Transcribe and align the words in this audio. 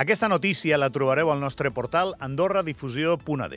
Aquesta 0.00 0.30
notícia 0.32 0.78
la 0.80 0.88
trobareu 0.88 1.28
al 1.28 1.42
nostre 1.44 1.68
portal 1.76 2.14
andorradifusió.ad. 2.24 3.56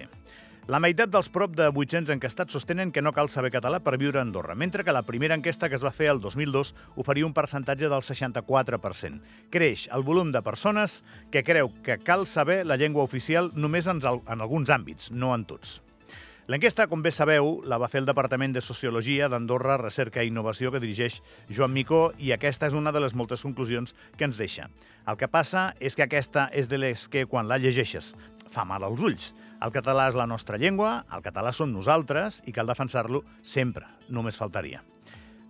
La 0.68 0.79
meitat 0.83 1.13
dels 1.13 1.29
prop 1.31 1.54
de 1.55 1.69
800 1.71 2.11
encastats 2.11 2.51
sostenen 2.57 2.91
que 2.91 3.00
no 3.01 3.13
cal 3.15 3.29
saber 3.31 3.54
català 3.54 3.79
per 3.79 3.93
viure 4.01 4.19
a 4.19 4.25
Andorra, 4.27 4.51
mentre 4.51 4.83
que 4.83 4.91
la 4.91 5.05
primera 5.07 5.37
enquesta 5.39 5.69
que 5.71 5.79
es 5.79 5.86
va 5.87 5.93
fer 5.95 6.09
el 6.11 6.19
2002 6.19 6.73
oferia 7.00 7.29
un 7.29 7.37
percentatge 7.37 7.87
del 7.87 8.04
64%. 8.04 9.23
Creix 9.55 9.87
el 9.95 10.04
volum 10.04 10.36
de 10.36 10.43
persones 10.43 11.00
que 11.32 11.45
creu 11.47 11.71
que 11.79 12.01
cal 12.04 12.27
saber 12.27 12.65
la 12.68 12.75
llengua 12.75 13.07
oficial 13.07 13.47
només 13.55 13.87
en 13.87 14.04
alguns 14.04 14.68
àmbits, 14.68 15.14
no 15.15 15.32
en 15.32 15.47
tots. 15.47 15.79
L'enquesta, 16.52 16.89
com 16.92 17.00
bé 17.00 17.07
sabeu, 17.15 17.61
la 17.64 17.78
va 17.79 17.88
fer 17.88 18.02
el 18.02 18.07
Departament 18.10 18.51
de 18.51 18.60
Sociologia 18.60 19.29
d'Andorra, 19.32 19.78
Recerca 19.79 20.25
i 20.25 20.28
Innovació 20.28 20.74
que 20.74 20.82
dirigeix 20.84 21.21
Joan 21.47 21.71
Micó 21.71 22.01
i 22.20 22.34
aquesta 22.36 22.68
és 22.68 22.75
una 22.75 22.92
de 22.92 23.00
les 23.00 23.15
moltes 23.15 23.46
conclusions 23.47 23.96
que 24.20 24.28
ens 24.28 24.36
deixa. 24.36 24.68
El 25.07 25.15
que 25.15 25.32
passa 25.32 25.70
és 25.79 25.96
que 25.96 26.04
aquesta 26.04 26.50
és 26.51 26.68
de 26.68 26.82
les 26.84 27.07
que, 27.07 27.24
quan 27.32 27.48
la 27.48 27.61
llegeixes, 27.64 28.11
fa 28.51 28.68
mal 28.68 28.84
als 28.84 29.00
ulls. 29.00 29.32
El 29.64 29.71
català 29.71 30.10
és 30.11 30.20
la 30.20 30.28
nostra 30.28 30.60
llengua, 30.60 31.06
el 31.15 31.24
català 31.24 31.56
som 31.56 31.71
nosaltres 31.71 32.44
i 32.44 32.52
cal 32.52 32.67
defensar-lo 32.67 33.23
sempre, 33.39 33.88
només 34.12 34.36
faltaria. 34.36 34.84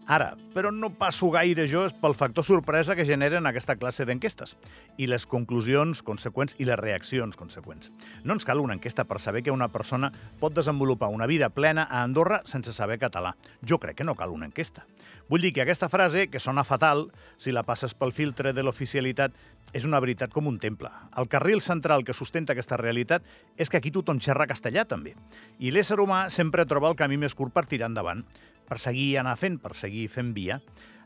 Ara, 0.06 0.34
però 0.52 0.68
no 0.76 0.90
passo 1.00 1.30
gaire 1.32 1.64
jo 1.72 1.86
pel 2.02 2.16
factor 2.20 2.44
sorpresa 2.44 2.96
que 2.96 3.06
generen 3.08 3.48
aquesta 3.48 3.78
classe 3.80 4.04
d'enquestes 4.04 4.58
i 5.00 5.08
les 5.08 5.24
conclusions 5.26 6.02
conseqüents 6.04 6.58
i 6.60 6.68
les 6.68 6.80
reaccions 6.80 7.40
conseqüents. 7.40 7.88
No 8.28 8.36
ens 8.36 8.44
cal 8.44 8.60
una 8.60 8.76
enquesta 8.76 9.06
per 9.08 9.22
saber 9.24 9.46
que 9.46 9.56
una 9.56 9.70
persona 9.72 10.12
pot 10.42 10.54
desenvolupar 10.58 11.08
una 11.08 11.28
vida 11.28 11.50
plena 11.56 11.88
a 11.90 12.04
Andorra 12.04 12.42
sense 12.44 12.73
saber 12.73 13.00
català. 13.00 13.38
Jo 13.64 13.80
crec 13.80 14.02
que 14.02 14.04
no 14.04 14.16
cal 14.20 14.36
una 14.36 14.45
enquesta. 14.45 14.84
Vull 15.30 15.42
dir 15.42 15.54
que 15.56 15.64
aquesta 15.64 15.88
frase, 15.88 16.28
que 16.28 16.40
sona 16.44 16.66
fatal, 16.67 17.08
si 17.40 17.56
la 17.56 17.64
passes 17.64 17.95
pel 17.95 18.12
filtre 18.12 18.52
de 18.52 18.64
l'oficialitat, 18.64 19.32
és 19.72 19.88
una 19.88 20.02
veritat 20.04 20.34
com 20.36 20.52
un 20.52 20.60
temple. 20.60 20.92
El 21.17 21.30
carril 21.32 21.62
central 21.64 22.04
que 22.04 22.14
sustenta 22.14 22.52
aquesta 22.52 22.76
realitat 22.78 23.23
és 23.56 23.72
que 23.72 23.80
aquí 23.80 23.90
tothom 23.90 24.20
xerra 24.20 24.50
castellà, 24.52 24.84
també. 24.84 25.16
I 25.64 25.72
l'ésser 25.72 25.98
humà 26.04 26.28
sempre 26.30 26.67
troba 26.67 26.92
el 26.92 27.00
camí 27.00 27.16
més 27.17 27.34
curt 27.40 27.56
per 27.56 27.64
tirar 27.72 27.88
endavant 27.88 28.28
per 28.69 28.80
seguir 28.81 29.17
anar 29.22 29.36
fent, 29.39 29.59
per 29.61 29.75
seguir 29.78 30.08
fent 30.11 30.33
via. 30.36 30.59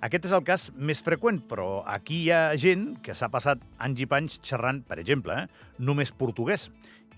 Aquest 0.06 0.28
és 0.30 0.34
el 0.36 0.44
cas 0.46 0.68
més 0.78 1.02
freqüent, 1.02 1.40
però 1.50 1.82
aquí 1.90 2.24
hi 2.28 2.32
ha 2.32 2.42
gent 2.60 2.92
que 3.02 3.16
s'ha 3.18 3.32
passat 3.34 3.64
anys 3.82 4.04
i 4.04 4.10
panys 4.10 4.38
xerrant, 4.46 4.84
per 4.86 5.00
exemple, 5.02 5.34
eh, 5.34 5.72
només 5.80 6.14
portuguès, 6.14 6.68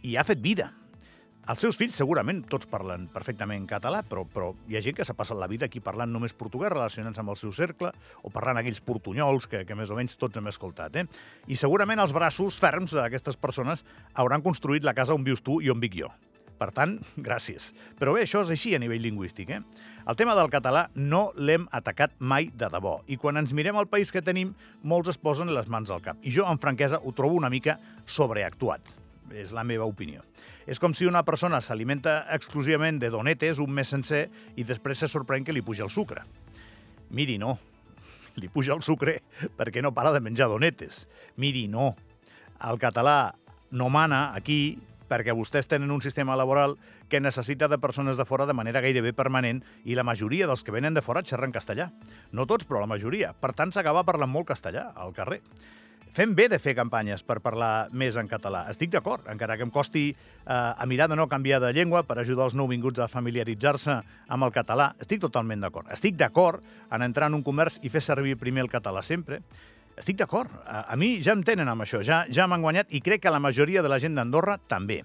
i 0.02 0.16
ha 0.16 0.24
fet 0.24 0.40
vida. 0.40 0.70
Els 1.50 1.64
seus 1.64 1.80
fills 1.80 1.98
segurament 1.98 2.44
tots 2.46 2.70
parlen 2.70 3.08
perfectament 3.10 3.64
català, 3.68 4.04
però, 4.06 4.22
però 4.30 4.52
hi 4.70 4.78
ha 4.78 4.84
gent 4.86 4.96
que 5.00 5.06
s'ha 5.08 5.16
passat 5.18 5.40
la 5.40 5.48
vida 5.50 5.66
aquí 5.66 5.82
parlant 5.82 6.12
només 6.14 6.36
portuguès, 6.38 6.70
relacionant-se 6.76 7.24
amb 7.24 7.34
el 7.34 7.40
seu 7.42 7.52
cercle, 7.58 7.90
o 8.22 8.30
parlant 8.30 8.62
aquells 8.62 8.84
portunyols 8.86 9.50
que, 9.50 9.64
que 9.66 9.76
més 9.76 9.90
o 9.90 9.98
menys 9.98 10.14
tots 10.22 10.38
hem 10.38 10.48
escoltat. 10.52 11.02
Eh? 11.02 11.08
I 11.50 11.58
segurament 11.58 12.00
els 12.06 12.14
braços 12.14 12.62
ferms 12.62 12.94
d'aquestes 12.94 13.42
persones 13.42 13.82
hauran 14.14 14.46
construït 14.46 14.86
la 14.86 14.94
casa 14.94 15.18
on 15.18 15.26
vius 15.26 15.42
tu 15.42 15.58
i 15.60 15.74
on 15.74 15.82
vic 15.82 15.98
jo. 16.04 16.14
Per 16.60 16.70
tant, 16.76 16.98
gràcies. 17.28 17.72
Però 18.00 18.14
bé, 18.16 18.26
això 18.28 18.44
és 18.46 18.52
així 18.54 18.76
a 18.76 18.82
nivell 18.82 19.04
lingüístic. 19.06 19.56
Eh? 19.56 19.62
El 20.10 20.18
tema 20.20 20.36
del 20.38 20.52
català 20.52 20.88
no 20.96 21.30
l'hem 21.38 21.68
atacat 21.76 22.16
mai 22.20 22.50
de 22.58 22.70
debò. 22.72 23.00
I 23.08 23.18
quan 23.22 23.40
ens 23.40 23.54
mirem 23.56 23.80
el 23.80 23.90
país 23.92 24.12
que 24.12 24.24
tenim, 24.26 24.54
molts 24.84 25.14
es 25.14 25.20
posen 25.22 25.54
les 25.56 25.70
mans 25.72 25.92
al 25.94 26.04
cap. 26.06 26.20
I 26.24 26.34
jo, 26.36 26.48
en 26.50 26.60
franquesa, 26.62 27.02
ho 27.04 27.14
trobo 27.16 27.38
una 27.38 27.52
mica 27.54 27.78
sobreactuat. 28.10 28.96
És 29.30 29.54
la 29.54 29.64
meva 29.64 29.86
opinió. 29.86 30.24
És 30.70 30.82
com 30.82 30.94
si 30.94 31.08
una 31.10 31.24
persona 31.26 31.62
s'alimenta 31.62 32.24
exclusivament 32.36 33.00
de 33.02 33.10
donetes 33.14 33.62
un 33.62 33.72
mes 33.74 33.90
sencer 33.90 34.28
i 34.58 34.66
després 34.66 35.02
se 35.02 35.10
sorprèn 35.10 35.46
que 35.46 35.54
li 35.54 35.64
puja 35.66 35.86
el 35.86 35.94
sucre. 35.94 36.26
Miri, 37.10 37.40
no. 37.42 37.56
Li 38.38 38.50
puja 38.54 38.76
el 38.76 38.84
sucre 38.86 39.20
perquè 39.58 39.82
no 39.82 39.94
para 39.94 40.14
de 40.14 40.22
menjar 40.22 40.50
donetes. 40.50 41.08
Miri, 41.42 41.68
no. 41.70 41.96
El 42.66 42.78
català 42.82 43.34
no 43.72 43.90
mana 43.90 44.32
aquí 44.36 44.78
perquè 45.10 45.34
vostès 45.36 45.68
tenen 45.68 45.92
un 45.92 46.04
sistema 46.06 46.38
laboral 46.40 46.78
que 47.10 47.20
necessita 47.20 47.68
de 47.68 47.82
persones 47.82 48.18
de 48.18 48.26
fora 48.30 48.46
de 48.46 48.54
manera 48.54 48.84
gairebé 48.86 49.12
permanent 49.18 49.64
i 49.84 49.98
la 49.98 50.06
majoria 50.06 50.48
dels 50.48 50.64
que 50.64 50.76
venen 50.76 50.94
de 50.94 51.04
fora 51.04 51.26
xerren 51.26 51.52
castellà. 51.52 51.90
No 52.32 52.46
tots, 52.46 52.70
però 52.70 52.80
la 52.80 52.92
majoria. 52.92 53.34
Per 53.34 53.52
tant, 53.58 53.74
s'acaba 53.74 54.06
parlant 54.08 54.32
molt 54.32 54.48
castellà 54.54 54.92
al 54.96 55.14
carrer. 55.18 55.42
Fem 56.10 56.34
bé 56.34 56.48
de 56.50 56.58
fer 56.58 56.74
campanyes 56.74 57.22
per 57.22 57.38
parlar 57.40 57.90
més 57.94 58.16
en 58.18 58.28
català. 58.28 58.64
Estic 58.72 58.90
d'acord, 58.96 59.28
encara 59.30 59.56
que 59.60 59.66
em 59.68 59.70
costi 59.70 60.08
eh, 60.10 60.16
a 60.50 60.86
mirar 60.90 61.06
de 61.12 61.16
no 61.16 61.28
canviar 61.30 61.60
de 61.62 61.70
llengua 61.74 62.02
per 62.04 62.18
ajudar 62.18 62.48
els 62.50 62.56
nouvinguts 62.58 63.00
a 63.04 63.08
familiaritzar-se 63.08 64.00
amb 64.28 64.48
el 64.48 64.54
català. 64.56 64.90
Estic 65.00 65.22
totalment 65.22 65.62
d'acord. 65.62 65.92
Estic 65.94 66.18
d'acord 66.18 66.66
en 66.90 67.06
entrar 67.06 67.30
en 67.30 67.38
un 67.38 67.46
comerç 67.46 67.78
i 67.86 67.94
fer 67.94 68.02
servir 68.02 68.40
primer 68.42 68.66
el 68.66 68.72
català 68.74 69.06
sempre. 69.06 69.44
Estic 70.00 70.18
d'acord. 70.20 70.52
A, 70.66 70.86
a 70.94 70.98
mi 71.00 71.18
ja 71.24 71.36
em 71.36 71.44
tenen 71.46 71.68
amb 71.68 71.84
això, 71.84 72.02
ja, 72.06 72.24
ja 72.32 72.48
m'han 72.48 72.64
guanyat 72.64 72.94
i 72.96 73.04
crec 73.04 73.26
que 73.26 73.34
la 73.34 73.42
majoria 73.44 73.84
de 73.84 73.92
la 73.92 74.00
gent 74.00 74.16
d'Andorra 74.16 74.58
també 74.72 75.02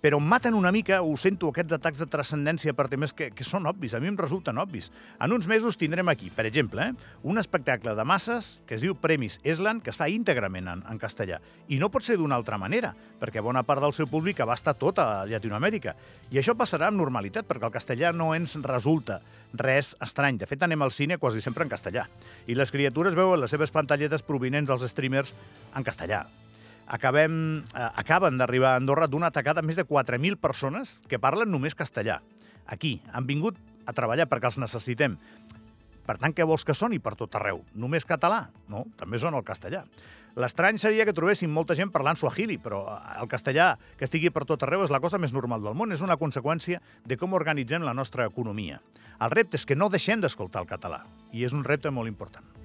però 0.00 0.20
maten 0.20 0.54
una 0.54 0.70
mica, 0.72 1.00
ho 1.02 1.16
sento, 1.16 1.48
aquests 1.50 1.76
atacs 1.78 2.02
de 2.02 2.06
transcendència 2.10 2.74
per 2.76 2.88
temes 2.92 3.14
que, 3.16 3.30
que 3.34 3.46
són 3.46 3.66
obvis, 3.66 3.94
a 3.96 4.00
mi 4.02 4.10
em 4.10 4.18
resulten 4.18 4.58
obvis. 4.60 4.90
En 5.22 5.32
uns 5.32 5.48
mesos 5.48 5.78
tindrem 5.80 6.08
aquí, 6.12 6.28
per 6.30 6.46
exemple, 6.46 6.90
eh, 6.90 7.16
un 7.24 7.40
espectacle 7.40 7.94
de 7.96 8.04
masses 8.04 8.60
que 8.68 8.76
es 8.76 8.84
diu 8.84 8.94
Premis 9.00 9.40
Eslan, 9.42 9.80
que 9.80 9.90
es 9.90 9.98
fa 9.98 10.10
íntegrament 10.12 10.68
en, 10.72 10.84
en 10.86 11.00
castellà. 11.02 11.40
I 11.72 11.80
no 11.82 11.90
pot 11.90 12.04
ser 12.06 12.18
d'una 12.20 12.36
altra 12.36 12.60
manera, 12.60 12.92
perquè 13.20 13.42
bona 13.42 13.64
part 13.66 13.82
del 13.82 13.96
seu 13.96 14.08
públic 14.10 14.40
abasta 14.44 14.76
tota 14.76 15.24
Llatinoamèrica. 15.26 15.96
I 16.30 16.42
això 16.42 16.54
passarà 16.58 16.90
amb 16.90 17.00
normalitat, 17.00 17.48
perquè 17.48 17.66
el 17.70 17.74
castellà 17.74 18.12
no 18.12 18.32
ens 18.36 18.58
resulta 18.62 19.22
res 19.56 19.94
estrany. 20.04 20.36
De 20.38 20.46
fet, 20.46 20.62
anem 20.62 20.82
al 20.84 20.92
cine 20.92 21.18
quasi 21.18 21.40
sempre 21.40 21.64
en 21.64 21.72
castellà. 21.72 22.06
I 22.46 22.54
les 22.54 22.70
criatures 22.70 23.16
veuen 23.16 23.40
les 23.40 23.50
seves 23.50 23.72
pantalletes 23.72 24.26
provinents 24.26 24.68
dels 24.68 24.90
streamers 24.92 25.32
en 25.74 25.86
castellà 25.86 26.26
acabem, 26.86 27.64
eh, 27.74 27.90
acaben 27.94 28.38
d'arribar 28.38 28.74
a 28.74 28.80
Andorra 28.80 29.06
d'una 29.06 29.30
atacada 29.32 29.62
més 29.62 29.76
de 29.76 29.84
4.000 29.86 30.38
persones 30.40 31.00
que 31.08 31.18
parlen 31.18 31.50
només 31.50 31.76
castellà. 31.76 32.20
Aquí, 32.66 33.00
han 33.12 33.26
vingut 33.26 33.58
a 33.86 33.94
treballar 33.94 34.28
perquè 34.30 34.50
els 34.50 34.58
necessitem. 34.58 35.18
Per 36.06 36.16
tant, 36.18 36.34
què 36.34 36.46
vols 36.46 36.64
que 36.64 36.74
soni 36.74 37.00
per 37.02 37.16
tot 37.18 37.34
arreu? 37.34 37.64
Només 37.74 38.06
català? 38.06 38.46
No, 38.70 38.84
també 38.98 39.18
sona 39.18 39.38
el 39.38 39.46
castellà. 39.46 39.84
L'estrany 40.36 40.76
seria 40.78 41.06
que 41.08 41.14
trobéssim 41.16 41.48
molta 41.48 41.74
gent 41.74 41.90
parlant 41.90 42.18
suahili, 42.20 42.58
però 42.62 42.82
eh, 42.92 42.98
el 43.22 43.30
castellà 43.30 43.70
que 43.96 44.04
estigui 44.04 44.30
per 44.30 44.44
tot 44.44 44.62
arreu 44.62 44.84
és 44.84 44.92
la 44.92 45.00
cosa 45.00 45.18
més 45.18 45.32
normal 45.32 45.64
del 45.64 45.74
món, 45.74 45.94
és 45.96 46.04
una 46.04 46.18
conseqüència 46.20 46.82
de 47.04 47.16
com 47.16 47.34
organitzem 47.34 47.82
la 47.86 47.96
nostra 47.96 48.28
economia. 48.28 48.82
El 49.16 49.32
repte 49.32 49.56
és 49.56 49.64
que 49.64 49.78
no 49.78 49.88
deixem 49.88 50.20
d'escoltar 50.20 50.62
el 50.62 50.68
català, 50.68 51.06
i 51.32 51.48
és 51.48 51.56
un 51.56 51.64
repte 51.64 51.90
molt 51.90 52.12
important. 52.12 52.55